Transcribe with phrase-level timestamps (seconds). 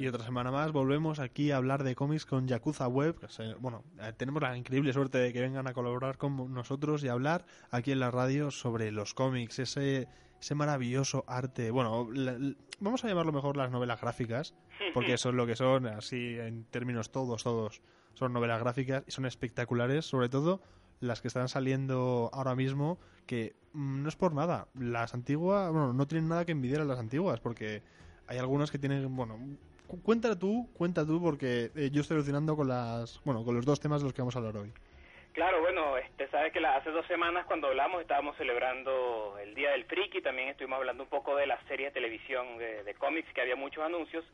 [0.00, 3.16] Y otra semana más volvemos aquí a hablar de cómics con Yakuza Web.
[3.60, 7.44] Bueno, eh, tenemos la increíble suerte de que vengan a colaborar con nosotros y hablar
[7.70, 10.08] aquí en la radio sobre los cómics, ese,
[10.40, 11.70] ese maravilloso arte.
[11.70, 14.54] Bueno, la- la- vamos a llamarlo mejor las novelas gráficas,
[14.94, 17.82] porque son lo que son, así en términos todos, todos.
[18.14, 20.62] Son novelas gráficas y son espectaculares, sobre todo
[21.00, 24.68] las que están saliendo ahora mismo, que mm, no es por nada.
[24.74, 27.82] Las antiguas, bueno, no tienen nada que envidiar a las antiguas, porque
[28.26, 29.38] hay algunas que tienen, bueno,
[29.90, 33.66] cu- cuenta tú, cuenta tú, porque eh, yo estoy alucinando con las, bueno, con los
[33.66, 34.72] dos temas de los que vamos a hablar hoy.
[35.32, 39.70] Claro, bueno, este, sabe que la- hace dos semanas cuando hablamos estábamos celebrando el Día
[39.70, 43.32] del Friki, también estuvimos hablando un poco de la serie de televisión de, de cómics,
[43.34, 44.24] que había muchos anuncios,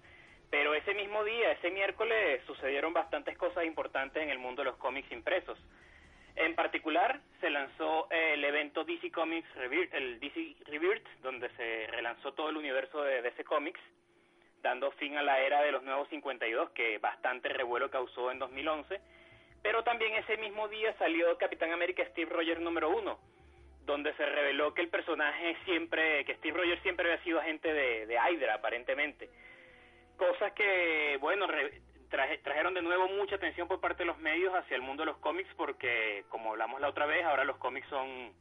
[0.50, 4.76] pero ese mismo día, ese miércoles, sucedieron bastantes cosas importantes en el mundo de los
[4.76, 5.58] cómics impresos.
[6.36, 11.86] En particular, se lanzó eh, el evento DC Comics Rebirth, el DC Rebirth, donde se
[11.88, 13.80] relanzó todo el universo de DC Comics,
[14.62, 19.00] dando fin a la era de los nuevos 52, que bastante revuelo causó en 2011.
[19.62, 23.18] Pero también ese mismo día salió Capitán América Steve Rogers número uno,
[23.84, 28.06] donde se reveló que el personaje siempre, que Steve Rogers siempre había sido agente de,
[28.06, 29.28] de Hydra, aparentemente.
[30.16, 34.54] Cosas que, bueno, re- traje- trajeron de nuevo mucha atención por parte de los medios
[34.54, 37.88] hacia el mundo de los cómics, porque, como hablamos la otra vez, ahora los cómics
[37.88, 38.32] son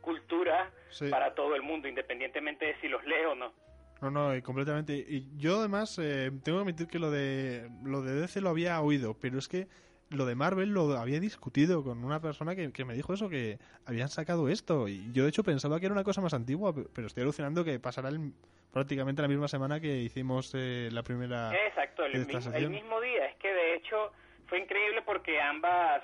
[0.00, 1.10] cultura Sí.
[1.10, 3.52] para todo el mundo, independientemente de si los lee o no.
[4.00, 4.94] No, no, completamente.
[4.96, 8.80] Y yo además eh, tengo que admitir que lo de lo de DC lo había
[8.80, 9.66] oído, pero es que
[10.10, 13.58] lo de Marvel lo había discutido con una persona que, que me dijo eso, que
[13.84, 14.88] habían sacado esto.
[14.88, 17.64] Y yo de hecho pensaba que era una cosa más antigua, pe- pero estoy alucinando
[17.64, 18.32] que pasará el-
[18.72, 21.52] prácticamente la misma semana que hicimos eh, la primera...
[21.66, 23.26] Exacto, el, mismo, el mismo día.
[23.26, 24.12] Es que de hecho
[24.46, 26.02] fue increíble porque ambas,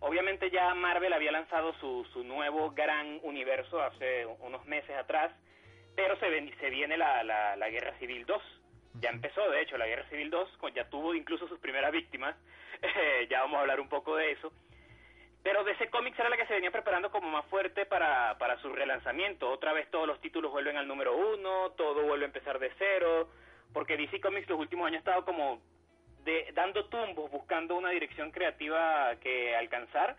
[0.00, 5.30] obviamente ya Marvel había lanzado su, su nuevo gran universo hace unos meses atrás,
[5.96, 8.42] pero se, ven- se viene la, la, la Guerra Civil 2.
[9.00, 12.36] Ya empezó, de hecho, la Guerra Civil 2, con- ya tuvo incluso sus primeras víctimas,
[12.82, 14.52] eh, ya vamos a hablar un poco de eso.
[15.42, 18.68] Pero DC Comics era la que se venía preparando como más fuerte para, para su
[18.72, 19.50] relanzamiento.
[19.50, 23.28] Otra vez todos los títulos vuelven al número uno, todo vuelve a empezar de cero,
[23.72, 25.60] porque DC Comics los últimos años ha estado como
[26.22, 30.16] de, dando tumbos, buscando una dirección creativa que alcanzar.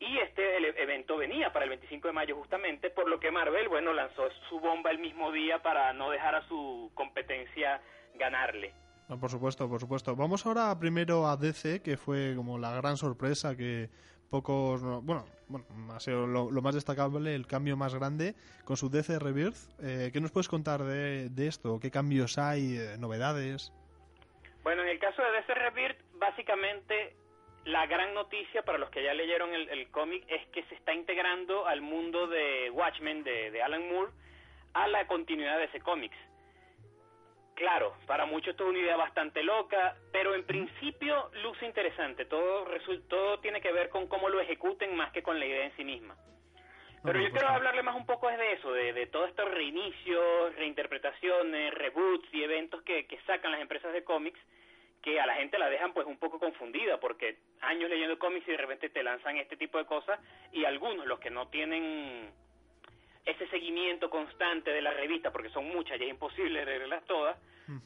[0.00, 3.68] Y este el evento venía para el 25 de mayo justamente, por lo que Marvel,
[3.68, 7.80] bueno, lanzó su bomba el mismo día para no dejar a su competencia
[8.14, 8.72] ganarle.
[9.08, 10.14] No, por supuesto, por supuesto.
[10.14, 13.88] Vamos ahora primero a DC, que fue como la gran sorpresa que
[14.30, 18.34] pocos, no- bueno, bueno, ha sido lo, lo más destacable, el cambio más grande
[18.64, 19.56] con su DC Rebirth.
[19.82, 21.80] Eh, ¿Qué nos puedes contar de, de esto?
[21.80, 22.76] ¿Qué cambios hay?
[22.76, 23.72] eh, ¿Novedades?
[24.62, 27.16] Bueno, en el caso de DC Rebirth, básicamente
[27.68, 30.94] la gran noticia para los que ya leyeron el, el cómic es que se está
[30.94, 34.10] integrando al mundo de Watchmen de, de Alan Moore
[34.72, 36.16] a la continuidad de ese cómics.
[37.54, 42.24] Claro, para muchos esto es una idea bastante loca, pero en principio luce interesante.
[42.24, 42.66] Todo,
[43.08, 45.84] todo tiene que ver con cómo lo ejecuten más que con la idea en sí
[45.84, 46.16] misma.
[47.04, 50.54] Pero yo quiero hablarle más un poco es de eso, de, de todos estos reinicios,
[50.56, 54.40] reinterpretaciones, reboots y eventos que, que sacan las empresas de cómics
[55.08, 58.52] que a la gente la dejan pues un poco confundida porque años leyendo cómics y
[58.52, 60.20] de repente te lanzan este tipo de cosas
[60.52, 62.30] y algunos, los que no tienen
[63.24, 67.38] ese seguimiento constante de la revista, porque son muchas y es imposible leerlas todas,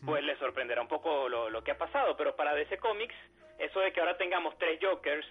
[0.05, 2.16] pues les sorprenderá un poco lo, lo que ha pasado.
[2.16, 3.15] Pero para DC Comics,
[3.59, 5.27] eso de que ahora tengamos tres Jokers,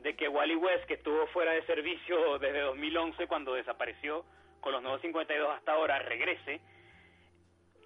[0.00, 4.24] de que Wally West, que estuvo fuera de servicio desde 2011 cuando desapareció
[4.60, 6.60] con los nuevos 52 hasta ahora, regrese,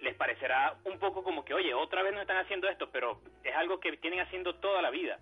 [0.01, 3.55] les parecerá un poco como que, oye, otra vez no están haciendo esto, pero es
[3.55, 5.19] algo que tienen haciendo toda la vida.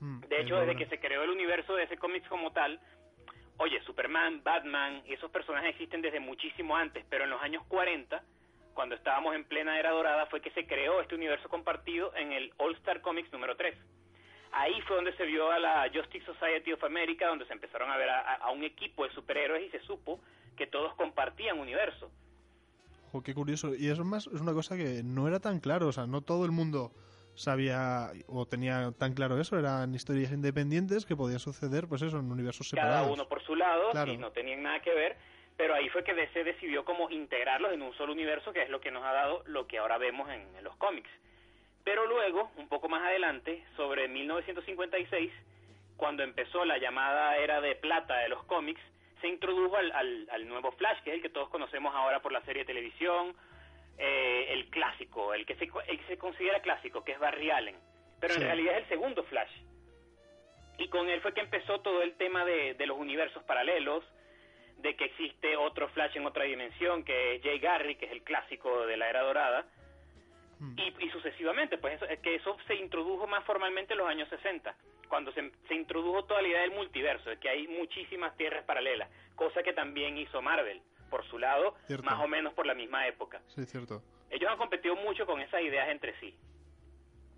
[0.00, 2.80] Mm, De hecho, desde que se creó el universo de ese cómics como tal,
[3.58, 8.22] oye, Superman, Batman, y esos personajes existen desde muchísimo antes, pero en los años 40,
[8.74, 12.52] cuando estábamos en plena era dorada, fue que se creó este universo compartido en el
[12.58, 13.76] All Star Comics número 3.
[14.52, 17.96] Ahí fue donde se vio a la Justice Society of America, donde se empezaron a
[17.96, 20.20] ver a, a un equipo de superhéroes y se supo
[20.56, 22.10] que todos compartían universo.
[23.12, 23.74] Jo, qué curioso.
[23.74, 25.86] Y eso más es una cosa que no era tan claro.
[25.88, 26.92] O sea, no todo el mundo
[27.34, 32.30] sabía o tenía tan claro eso, eran historias independientes que podían suceder, pues eso, en
[32.30, 33.02] universos separados.
[33.02, 35.16] Cada uno por su lado y no tenían nada que ver,
[35.56, 38.80] pero ahí fue que DC decidió como integrarlos en un solo universo, que es lo
[38.80, 41.10] que nos ha dado lo que ahora vemos en, los cómics.
[41.84, 45.32] Pero luego, un poco más adelante, sobre 1956,
[45.96, 48.80] cuando empezó la llamada era de plata de los cómics,
[49.20, 52.42] se introdujo al, al, nuevo Flash, que es el que todos conocemos ahora por la
[52.42, 53.34] serie de televisión,
[53.98, 57.76] eh, el clásico, el que, se, el que se considera clásico, que es Barry Allen,
[58.20, 59.52] pero en realidad es el segundo Flash.
[60.78, 64.04] Y con él fue que empezó todo el tema de, de los universos paralelos,
[64.78, 68.22] de que existe otro Flash en otra dimensión, que es Jay Garrick, que es el
[68.22, 69.66] clásico de la era dorada,
[70.58, 70.74] hmm.
[70.78, 74.28] y, y, sucesivamente, pues eso, es que eso se introdujo más formalmente en los años
[74.28, 74.74] 60,
[75.08, 79.08] cuando se, se introdujo toda la idea del multiverso, de que hay muchísimas tierras paralelas,
[79.36, 80.80] cosa que también hizo Marvel,
[81.12, 83.42] por su lado, más o menos por la misma época.
[83.48, 84.02] Sí, cierto.
[84.30, 86.34] Ellos han competido mucho con esas ideas entre sí.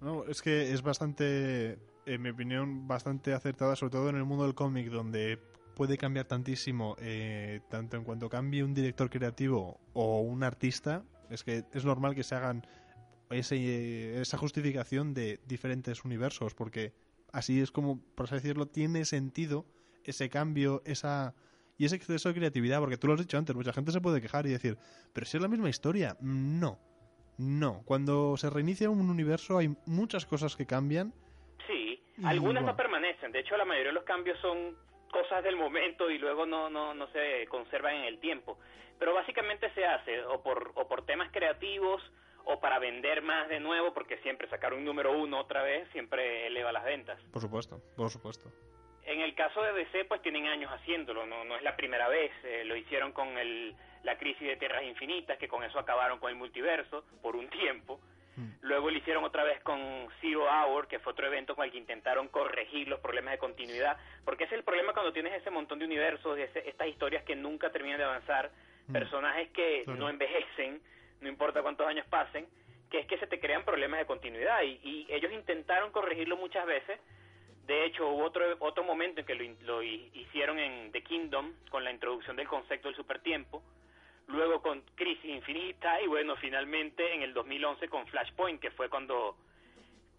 [0.00, 1.76] No, es que es bastante,
[2.06, 5.40] en mi opinión, bastante acertada, sobre todo en el mundo del cómic, donde
[5.74, 11.42] puede cambiar tantísimo, eh, tanto en cuanto cambie un director creativo o un artista, es
[11.42, 12.64] que es normal que se hagan
[13.30, 16.92] ese, esa justificación de diferentes universos, porque
[17.32, 19.66] así es como, por así decirlo, tiene sentido
[20.04, 21.34] ese cambio, esa
[21.76, 24.20] y ese exceso de creatividad, porque tú lo has dicho antes, mucha gente se puede
[24.20, 24.76] quejar y decir,
[25.12, 26.78] pero si es la misma historia, no,
[27.38, 27.82] no.
[27.84, 31.12] Cuando se reinicia un universo hay muchas cosas que cambian.
[31.66, 34.76] Sí, algunas no permanecen, de hecho la mayoría de los cambios son
[35.10, 38.58] cosas del momento y luego no, no, no se conservan en el tiempo.
[38.98, 42.02] Pero básicamente se hace o por, o por temas creativos
[42.46, 46.46] o para vender más de nuevo, porque siempre sacar un número uno otra vez siempre
[46.46, 47.20] eleva las ventas.
[47.32, 48.50] Por supuesto, por supuesto.
[49.06, 52.32] En el caso de DC, pues tienen años haciéndolo, no, no es la primera vez.
[52.44, 56.30] Eh, lo hicieron con el, la crisis de Tierras Infinitas, que con eso acabaron con
[56.30, 58.00] el multiverso por un tiempo.
[58.36, 58.48] Mm.
[58.62, 61.78] Luego lo hicieron otra vez con Zero Hour, que fue otro evento con el que
[61.78, 65.78] intentaron corregir los problemas de continuidad, porque ese es el problema cuando tienes ese montón
[65.78, 68.50] de universos, de estas historias que nunca terminan de avanzar,
[68.88, 68.92] mm.
[68.92, 70.80] personajes que no envejecen,
[71.20, 72.46] no importa cuántos años pasen,
[72.90, 76.66] que es que se te crean problemas de continuidad y, y ellos intentaron corregirlo muchas
[76.66, 77.00] veces.
[77.66, 81.82] De hecho, hubo otro, otro momento en que lo, lo hicieron en The Kingdom con
[81.82, 83.62] la introducción del concepto del supertiempo
[84.28, 89.36] luego con Crisis Infinita y bueno, finalmente en el 2011 con Flashpoint, que fue cuando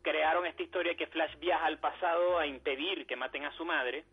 [0.01, 4.03] crearon esta historia que Flash viaja al pasado a impedir que maten a su madre,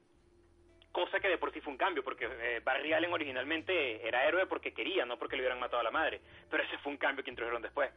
[0.91, 4.47] cosa que de por sí fue un cambio, porque eh, Barry Allen originalmente era héroe
[4.47, 6.21] porque quería, no porque le hubieran matado a la madre,
[6.51, 7.91] pero ese fue un cambio que introdujeron después.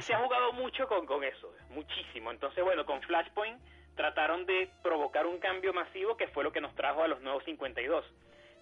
[0.00, 2.30] Se ha jugado mucho con, con eso, muchísimo.
[2.30, 3.60] Entonces, bueno, con Flashpoint
[3.96, 7.44] trataron de provocar un cambio masivo que fue lo que nos trajo a los nuevos
[7.44, 8.04] 52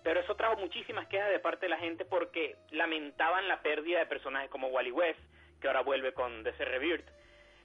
[0.02, 4.06] pero eso trajo muchísimas quejas de parte de la gente porque lamentaban la pérdida de
[4.06, 5.20] personajes como Wally West,
[5.60, 7.06] que ahora vuelve con DC Rebirth,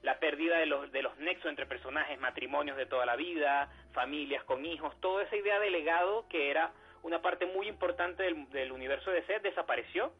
[0.02, 4.44] la pérdida de los, de los nexos entre personajes, matrimonios de toda la vida, familias
[4.44, 6.74] con hijos, toda esa idea de legado que era
[7.04, 10.12] una parte muy importante del, del universo de DC desapareció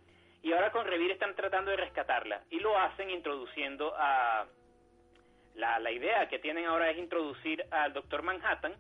[0.44, 4.46] y ahora con Revir están tratando de rescatarla y lo hacen introduciendo a
[5.56, 8.76] la, la idea que tienen ahora es introducir al Doctor Manhattan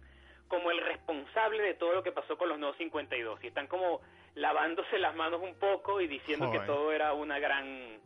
[0.47, 4.01] como el responsable de todo lo que pasó con los nuevos 52 y están como
[4.35, 7.99] lavándose las manos un poco y diciendo que todo era una gran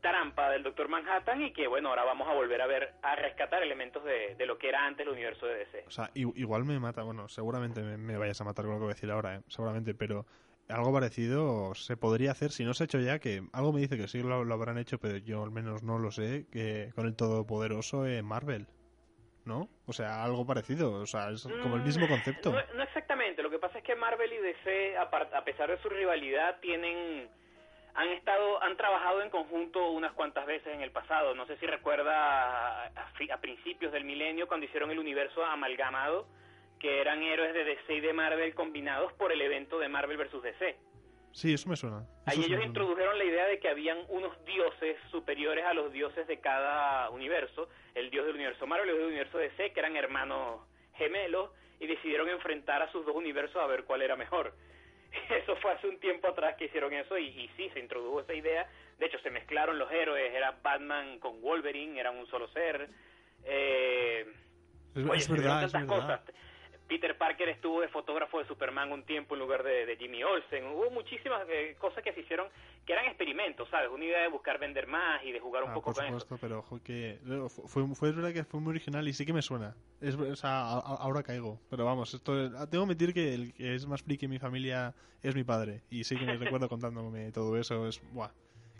[0.00, 3.62] trampa del Doctor Manhattan y que bueno, ahora vamos a volver a ver, a rescatar
[3.62, 5.84] elementos de, lo que era antes el universo de DC.
[5.86, 8.92] O sea, igual me mata, bueno, seguramente me, vayas a matar con lo que voy
[8.92, 9.40] a decir ahora, ¿eh?
[9.48, 10.26] seguramente, pero
[10.68, 13.96] algo parecido se podría hacer, si no se ha hecho ya, que algo me dice
[13.96, 17.06] que sí lo, lo habrán hecho, pero yo al menos no lo sé, que con
[17.06, 18.66] el todopoderoso eh, Marvel.
[19.46, 19.68] ¿no?
[19.86, 22.52] O sea, algo parecido, o sea, es como el mismo mm, concepto.
[22.52, 26.58] No, exactamente, lo que pasa es que Marvel y DC, a, pesar de su rivalidad,
[26.60, 27.28] tienen
[27.94, 31.34] han estado han trabajado en conjunto unas cuantas veces en el pasado.
[31.34, 36.26] No sé si recuerda a, principios del milenio cuando hicieron el universo amalgamado,
[36.78, 40.42] que eran héroes de DC y de Marvel combinados por el evento de Marvel versus
[40.42, 40.76] DC.
[41.32, 42.06] Sí, eso me suena.
[42.24, 46.40] Ahí ellos introdujeron la idea de que habían unos dioses superiores a los dioses de
[46.40, 49.96] cada universo, el dios del universo Marvel y el dios del universo DC, que eran
[49.96, 50.62] hermanos
[50.94, 54.54] gemelos, y decidieron enfrentar a sus dos universos a ver cuál era mejor.
[55.42, 58.34] Eso fue hace un tiempo atrás que hicieron eso y, y sí, se introdujo esa
[58.34, 58.68] idea.
[58.98, 62.88] De hecho, se mezclaron los héroes, era Batman con Wolverine, eran un solo ser.
[63.44, 64.26] Eh,
[64.94, 65.86] es, verdad, es verdad.
[65.86, 66.20] Cosas.
[66.86, 70.66] Peter Parker estuvo de fotógrafo de Superman un tiempo en lugar de, Jimmy Olsen.
[70.66, 72.48] Hubo muchísimas eh, cosas que se hicieron
[72.84, 73.90] que eran experimentos, ¿sabes?
[73.90, 76.64] Una idea de buscar vender más y de jugar un ah, poco con supuesto, pero
[76.84, 77.18] que
[77.66, 79.74] fue, fue verdad que fue muy original y sí que me suena.
[80.00, 81.58] Es, o sea, ahora caigo.
[81.68, 82.32] Pero vamos, esto
[82.68, 85.82] tengo que admitir que el que es más friki en mi familia es mi padre.
[85.90, 87.88] Y sí que me recuerdo contándome todo eso.
[87.88, 88.30] Es, buah,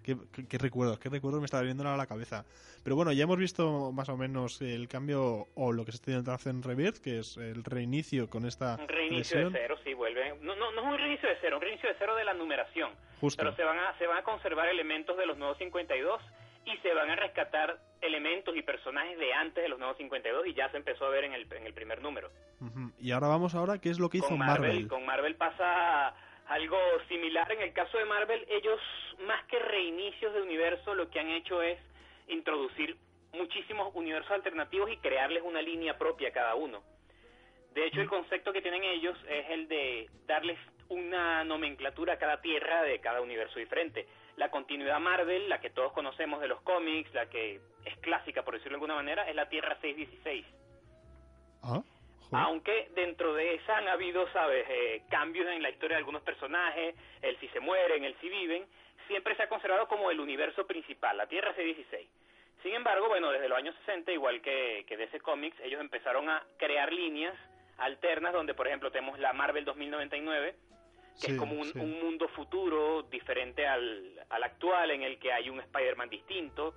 [0.06, 2.44] qué, qué, qué recuerdos, qué recuerdos me estaba viendo a la cabeza.
[2.84, 6.12] Pero bueno, ya hemos visto más o menos el cambio o lo que se está
[6.12, 9.52] intentando hacer en Rebirth, que es el reinicio con esta Un reinicio lesión.
[9.52, 10.38] de cero, sí, vuelven.
[10.42, 12.92] No, no, no es un reinicio de cero, un reinicio de cero de la numeración.
[13.20, 13.42] Justo.
[13.42, 16.22] Pero se van, a, se van a conservar elementos de los nuevos 52
[16.64, 20.54] y se van a rescatar elementos y personajes de antes de los nuevos 52 y
[20.54, 22.30] ya se empezó a ver en el, en el primer número.
[22.60, 22.92] Ujú.
[23.00, 24.86] Y ahora vamos ahora, ¿qué es lo que hizo con Marvel?
[24.88, 26.14] Con Marvel pasa
[26.48, 27.50] algo similar.
[27.52, 28.80] En el caso de Marvel, ellos,
[29.26, 31.78] más que reinicios de universo, lo que han hecho es
[32.28, 32.96] introducir
[33.32, 36.82] muchísimos universos alternativos y crearles una línea propia a cada uno.
[37.74, 42.40] De hecho, el concepto que tienen ellos es el de darles una nomenclatura a cada
[42.40, 44.06] tierra de cada universo diferente.
[44.36, 48.54] La continuidad Marvel, la que todos conocemos de los cómics, la que es clásica, por
[48.54, 50.46] decirlo de alguna manera, es la Tierra 616.
[51.62, 51.82] Ah.
[52.33, 56.95] Aunque dentro de esa han habido, ¿sabes?, eh, cambios en la historia de algunos personajes,
[57.23, 58.66] el si se mueren, el si viven,
[59.06, 62.06] siempre se ha conservado como el universo principal, la Tierra C16.
[62.62, 66.42] Sin embargo, bueno, desde los años 60, igual que, que DC Comics, ellos empezaron a
[66.56, 67.35] crear líneas
[67.78, 70.54] alternas donde, por ejemplo, tenemos la Marvel 2099,
[71.21, 71.78] que Sí, es como un, sí.
[71.78, 76.75] un mundo futuro diferente al, al actual, en el que hay un Spider-Man distinto,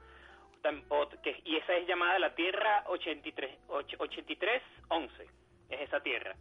[1.23, 5.23] Que- y esa es llamada la Tierra 83, och- 8311,
[5.69, 6.35] es esa Tierra.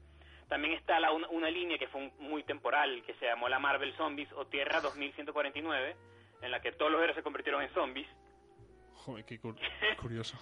[0.49, 3.59] También está la, una, una línea que fue un- muy temporal, que se llamó la
[3.59, 5.97] Marvel Zombies o Tierra 2149,
[6.43, 8.09] en la que todos los héroes se convirtieron en zombies.
[8.95, 9.57] Joder, qué cur-
[10.01, 10.37] curioso.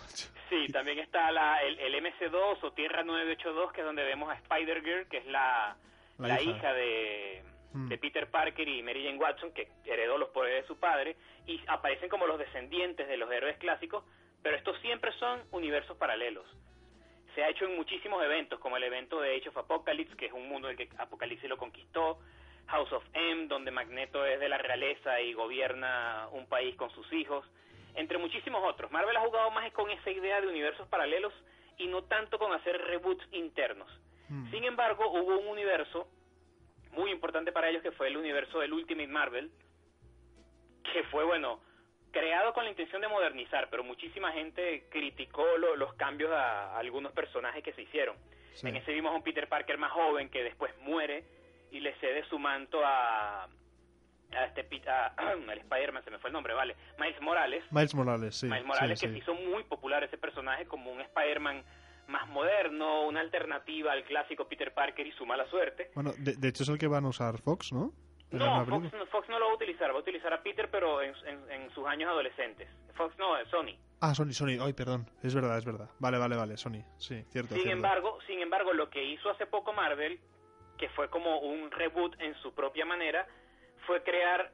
[0.48, 4.34] Sí, también está la, el, el MC2 o Tierra 982, que es donde vemos a
[4.34, 5.76] Spider-Girl, que es la,
[6.18, 6.50] La la, hija.
[6.56, 7.42] hija, de,
[7.76, 7.88] Mm.
[7.88, 11.16] de Peter Parker y Mary Jane Watson, que heredó los poderes de su padre,
[11.46, 14.02] y aparecen como los descendientes de los héroes clásicos,
[14.42, 16.46] pero estos siempre son universos paralelos.
[17.34, 20.32] Se ha hecho en muchísimos eventos, como el evento de Age of Apocalypse, que es
[20.32, 22.18] un mundo en el que Apocalipsis lo conquistó,
[22.68, 27.12] House of M, donde Magneto es de la realeza y gobierna un país con sus
[27.12, 27.44] hijos,
[27.94, 28.90] entre muchísimos otros.
[28.90, 31.34] Marvel ha jugado más con esa idea de universos paralelos
[31.76, 33.90] y no tanto con hacer reboots internos.
[34.30, 34.50] Mm.
[34.50, 36.08] Sin embargo, hubo un universo
[36.96, 39.50] muy importante para ellos que fue el universo del Ultimate Marvel,
[40.92, 41.60] que fue, bueno,
[42.10, 46.78] creado con la intención de modernizar, pero muchísima gente criticó lo- los cambios a, a
[46.78, 48.16] algunos personajes que se hicieron.
[48.54, 48.68] Sí.
[48.68, 51.24] En ese vimos a un Peter Parker más joven que después muere
[51.70, 56.32] y le cede su manto a, a este a, al Spider-Man, se me fue el
[56.34, 57.64] nombre, vale, Miles Morales.
[57.70, 58.46] Miles Morales, sí.
[58.46, 59.18] Miles Morales, sí, que sí.
[59.18, 61.62] se hizo muy popular ese personaje como un Spider-Man
[62.08, 65.90] más moderno, una alternativa al clásico Peter Parker y su mala suerte.
[65.94, 67.92] Bueno, de, de hecho es el que van a usar Fox, ¿no?
[68.32, 71.00] No, Fox, no- Fox no lo va a utilizar, va a utilizar a Peter, pero
[71.00, 72.68] en, en- en sus años adolescentes.
[72.94, 73.76] Fox no, Sony.
[74.00, 74.58] Ah, Sony, Sony.
[74.60, 75.08] Ay, perdón.
[75.22, 75.88] Es verdad, es verdad.
[76.00, 76.56] Vale, vale, vale.
[76.56, 76.82] Sony.
[76.98, 77.54] Sí, cierto.
[77.54, 77.70] Sin cierto.
[77.70, 80.18] embargo, sin embargo, lo que hizo hace poco Marvel,
[80.76, 83.26] que fue como un reboot en su propia manera,
[83.86, 84.50] fue crear,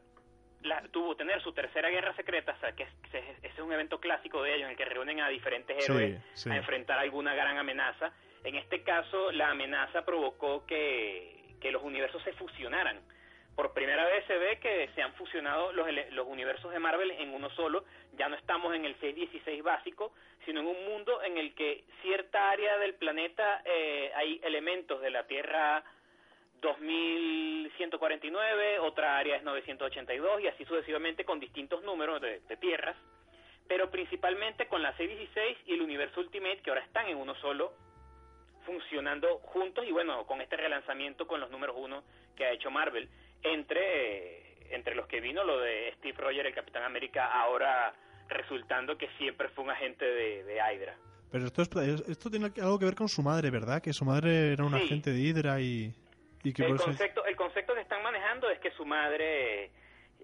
[0.63, 4.01] la, tuvo tener su tercera guerra secreta, o sea, que es, ese es un evento
[4.01, 6.51] clásico de ellos en el que reúnen a diferentes héroes sí.
[6.51, 8.13] a enfrentar alguna gran amenaza.
[8.45, 13.01] En este caso, la amenaza provocó que, que los universos se fusionaran.
[13.55, 17.35] Por primera vez se ve que se han fusionado los, los universos de Marvel en
[17.35, 17.85] uno solo.
[18.15, 20.13] Ya no estamos en el 616 básico,
[20.47, 25.11] sino en un mundo en el que cierta área del planeta eh, hay elementos de
[25.11, 25.85] la Tierra
[26.63, 32.97] 2149, otra área es 982 y así sucesivamente con distintos números de, de tierras,
[33.69, 37.73] pero principalmente con la 616 y el universo Ultimate que ahora están en uno solo
[38.67, 42.05] funcionando juntos y bueno, con este relanzamiento con los números uno
[42.37, 43.09] que ha hecho Marvel,
[43.43, 47.93] entre, eh, entre los que vino lo de Steve Rogers, el Capitán América, ahora
[48.29, 50.97] resultando que siempre fue un agente de, de Hydra.
[51.33, 51.69] Pero esto, es,
[52.09, 53.83] esto tiene algo que ver con su madre, ¿verdad?
[53.83, 54.85] Que su madre era un Sí.
[54.85, 55.93] agente de Hydra y,
[56.45, 59.71] y que El concepto, el concepto que están manejando es que su madre,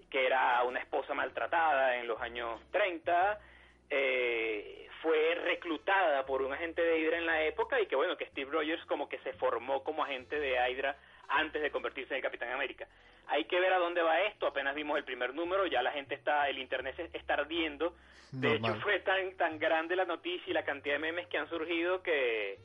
[0.09, 3.39] que era una esposa maltratada en los años 30,
[3.89, 8.25] eh, fue reclutada por un agente de Hydra en la época y que bueno, que
[8.27, 10.97] Steve Rogers como que se formó como agente de Hydra
[11.29, 12.87] antes de convertirse en el Capitán América.
[13.27, 16.15] Hay que ver a dónde va esto, apenas vimos el primer número, ya la gente
[16.15, 17.95] está, el internet se- está ardiendo.
[18.31, 18.71] De Normal.
[18.71, 22.03] hecho fue tan, tan grande la noticia y la cantidad de memes que han surgido
[22.03, 22.57] que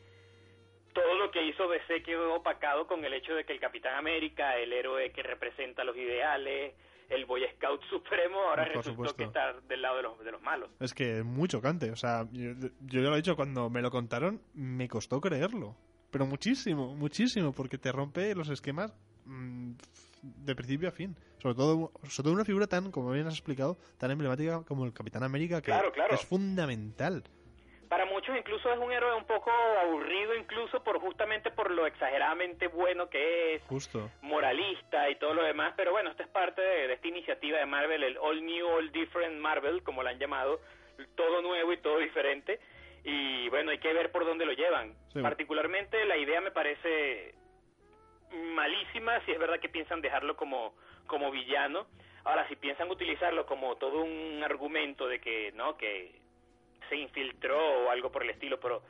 [0.94, 4.56] todo lo que hizo DC quedó opacado con el hecho de que el Capitán América,
[4.56, 6.74] el héroe que representa los ideales,
[7.10, 9.16] el Boy Scout supremo, ahora Por resultó supuesto.
[9.16, 10.70] que está del lado de los, de los malos.
[10.80, 11.90] Es que es muy chocante.
[11.90, 15.76] O sea, yo, yo ya lo he dicho, cuando me lo contaron, me costó creerlo.
[16.10, 18.94] Pero muchísimo, muchísimo, porque te rompe los esquemas
[19.26, 19.72] mm,
[20.22, 21.16] de principio a fin.
[21.38, 24.92] Sobre todo, sobre todo una figura tan, como bien has explicado, tan emblemática como el
[24.92, 26.14] Capitán América, que Claro, claro.
[26.14, 27.24] es fundamental.
[28.24, 29.50] Muchos incluso es un héroe un poco
[29.82, 34.10] aburrido incluso por justamente por lo exageradamente bueno que es, Justo.
[34.22, 37.66] moralista y todo lo demás, pero bueno, esto es parte de, de esta iniciativa de
[37.66, 40.58] Marvel, el All New, All Different Marvel, como la han llamado,
[41.16, 42.60] todo nuevo y todo diferente,
[43.04, 44.94] y bueno, hay que ver por dónde lo llevan.
[45.12, 45.20] Sí.
[45.20, 47.34] Particularmente la idea me parece
[48.54, 50.74] malísima si es verdad que piensan dejarlo como,
[51.06, 51.86] como villano.
[52.24, 55.76] Ahora, si piensan utilizarlo como todo un argumento de que, ¿no?
[55.76, 56.23] Que
[56.88, 58.82] se infiltró o algo por el estilo, pero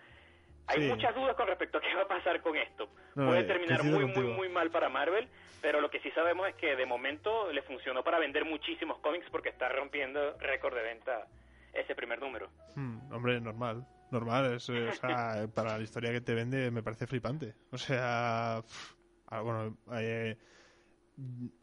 [0.66, 0.88] hay Sí.
[0.88, 2.88] muchas dudas con respecto a qué va a pasar con esto.
[3.14, 4.34] No, Puede eh, terminar muy, muy, contigo.
[4.34, 5.28] muy mal para Marvel,
[5.60, 9.26] pero lo que sí sabemos es que de momento le funcionó para vender muchísimos cómics
[9.30, 11.26] porque está rompiendo récord de venta
[11.72, 12.48] ese primer número.
[12.76, 13.86] Hmm, hombre, normal.
[14.10, 14.54] Normal.
[14.54, 17.54] Es, eh, o sea, para la historia que te vende me parece flipante.
[17.72, 18.94] O sea, pf,
[19.26, 20.36] ah, bueno, eh,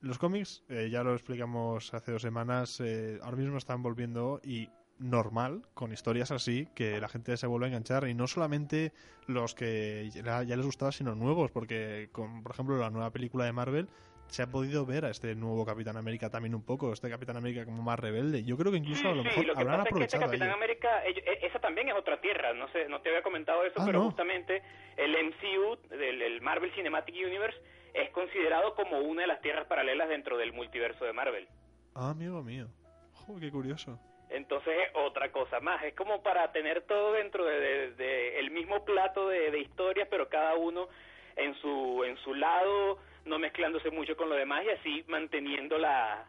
[0.02, 4.70] los cómics, eh, ya lo explicamos hace dos semanas, eh, ahora mismo están volviendo y
[5.02, 8.94] normal con historias así que la gente se vuelve a enganchar y no solamente
[9.28, 13.46] los que ya, ya les gustaba sino nuevos porque con por ejemplo la nueva película
[13.46, 13.88] de Marvel
[14.28, 17.66] se ha podido ver a este nuevo Capitán América también un poco este Capitán América
[17.66, 19.90] como más rebelde yo creo que incluso a lo Sí, mejor lo que habrán pasa
[19.90, 20.56] es que este aprovechado Capitán ello.
[20.58, 23.76] América, ello- e- esa también es otra tierra, no sé, no te había comentado eso,
[23.78, 24.06] Ah, pero no.
[24.06, 24.62] justamente
[24.98, 27.58] el MCU, del el Marvel Cinematic Universe,
[27.94, 31.48] es considerado como una de las tierras paralelas dentro del multiverso de Marvel.
[31.96, 32.68] Ah, amigo mío.
[33.14, 34.00] Joder, qué curioso.
[34.32, 38.86] Entonces es otra cosa más, es como para tener todo dentro de, de- el mismo
[38.86, 40.88] plato de, de historias, pero cada uno
[41.36, 46.26] en su en su lado, no mezclándose mucho con lo demás y así manteniéndola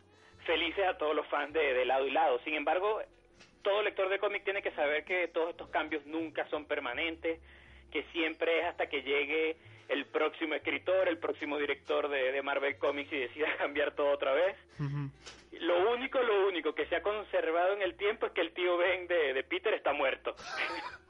[0.46, 2.40] felices a todos los fans de, de lado y lado.
[2.44, 3.00] Sin embargo,
[3.62, 7.40] todo lector de cómic tiene que saber que todos estos cambios nunca son permanentes,
[7.92, 9.56] que siempre es hasta que llegue
[9.92, 14.32] el próximo escritor, el próximo director de, de Marvel Comics y decida cambiar todo otra
[14.32, 14.56] vez.
[15.60, 18.76] Lo único, lo único que se ha conservado en el tiempo es que el tío
[18.78, 20.34] Ben de, de Peter está muerto.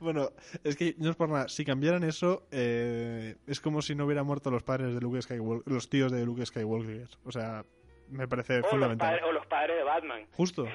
[0.00, 0.30] Bueno,
[0.64, 1.48] es que no es por nada.
[1.48, 5.70] Si cambiaran eso, eh, es como si no hubieran muerto los padres de Luke Skywalker,
[5.70, 7.06] los tíos de Luke Skywalker.
[7.24, 7.64] O sea,
[8.08, 9.08] me parece o, los fundamental.
[9.08, 10.26] padres, o los padres de Batman.
[10.32, 10.66] Justo.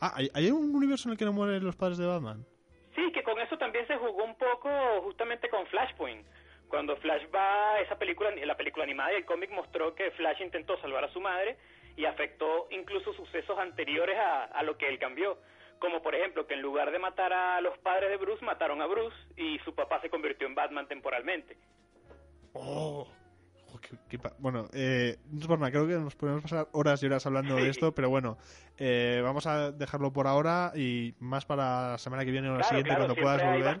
[0.00, 2.44] Ah, ¿hay, hay un universo en el que no mueren los padres de Batman?
[2.94, 6.26] Sí, que con eso también se jugó poco justamente con Flashpoint.
[6.68, 10.76] Cuando Flash va, esa película, la película animada y el cómic mostró que Flash intentó
[10.80, 11.56] salvar a su madre
[11.96, 15.38] y afectó incluso sucesos anteriores a, a lo que él cambió.
[15.78, 18.86] Como por ejemplo que en lugar de matar a los padres de Bruce, mataron a
[18.86, 21.56] Bruce y su papá se convirtió en Batman temporalmente.
[22.54, 23.06] Oh.
[23.66, 27.02] Jo, qué- qué bueno, eh, no es por nada, creo que nos podemos pasar horas
[27.02, 28.38] y horas hablando de esto, pero bueno,
[28.78, 32.58] eh, vamos a dejarlo por ahora y más para la semana que viene o la
[32.58, 33.80] Claro, siguiente claro, cuando puedas volver.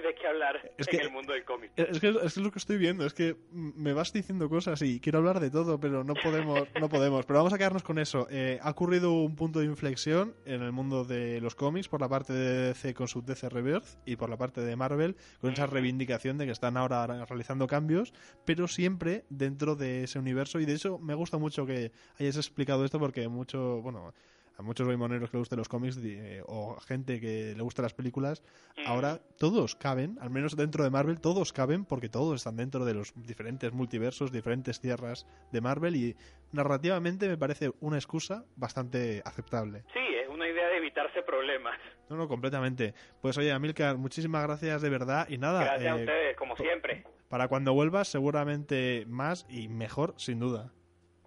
[0.00, 1.72] De, qué hablar Es en que- el mundo del cómic.
[1.76, 4.80] Es que, es que es lo que estoy viendo, es que me vas diciendo cosas
[4.82, 7.26] y quiero hablar de todo, pero no podemos, no podemos.
[7.26, 8.26] Pero vamos a quedarnos con eso.
[8.30, 12.08] Eh, ha ocurrido un punto de inflexión en el mundo de los cómics por la
[12.08, 15.66] parte de DC con su DC Rebirth y por la parte de Marvel con esa
[15.66, 18.12] reivindicación de que están ahora realizando cambios,
[18.44, 20.60] pero siempre dentro de ese universo.
[20.60, 24.12] Y de hecho me gusta mucho que hayas explicado esto porque mucho, bueno,
[24.58, 27.94] a muchos boimoneros que les gusten los cómics eh, o gente que le gustan las
[27.94, 28.42] películas,
[28.86, 32.94] ahora todos caben, al menos dentro de Marvel, todos caben porque todos están dentro de
[32.94, 36.16] los diferentes multiversos, diferentes tierras de Marvel y
[36.52, 39.84] narrativamente me parece una excusa bastante aceptable.
[39.92, 41.78] Sí, es una idea de evitarse problemas.
[42.08, 42.94] No, no, completamente.
[43.20, 45.64] Pues oye, Amilcar, muchísimas gracias de verdad y nada.
[45.64, 47.04] Gracias a eh, ustedes, como siempre.
[47.28, 50.70] Para cuando vuelvas, seguramente más y mejor, sin duda.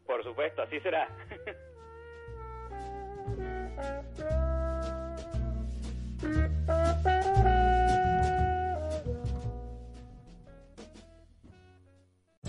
[0.06, 1.10] Por supuesto, así será.
[3.78, 4.45] after all.